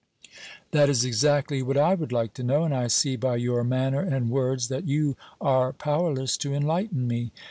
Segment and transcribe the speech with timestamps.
[0.71, 4.01] "That is exactly what I would like to know, and I see by your manner
[4.01, 7.31] and words that you are powerless to enlighten me.